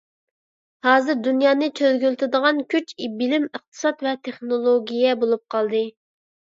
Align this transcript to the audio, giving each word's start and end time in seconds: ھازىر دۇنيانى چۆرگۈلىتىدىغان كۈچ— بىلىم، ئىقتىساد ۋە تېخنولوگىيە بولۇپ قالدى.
ھازىر 0.87 1.19
دۇنيانى 1.27 1.69
چۆرگۈلىتىدىغان 1.81 2.63
كۈچ— 2.75 2.97
بىلىم، 3.23 3.47
ئىقتىساد 3.55 4.05
ۋە 4.09 4.19
تېخنولوگىيە 4.27 5.17
بولۇپ 5.25 5.49
قالدى. 5.57 5.89